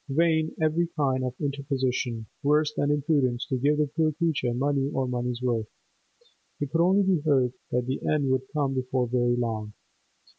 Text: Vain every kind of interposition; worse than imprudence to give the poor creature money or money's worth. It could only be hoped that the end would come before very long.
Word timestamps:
Vain 0.09 0.51
every 0.59 0.87
kind 0.97 1.23
of 1.23 1.35
interposition; 1.39 2.25
worse 2.41 2.73
than 2.73 2.89
imprudence 2.89 3.45
to 3.45 3.55
give 3.55 3.77
the 3.77 3.85
poor 3.85 4.11
creature 4.13 4.51
money 4.51 4.89
or 4.95 5.07
money's 5.07 5.43
worth. 5.43 5.67
It 6.59 6.71
could 6.71 6.81
only 6.81 7.03
be 7.03 7.19
hoped 7.21 7.59
that 7.69 7.85
the 7.85 8.01
end 8.11 8.31
would 8.31 8.47
come 8.51 8.73
before 8.73 9.07
very 9.07 9.35
long. 9.35 9.73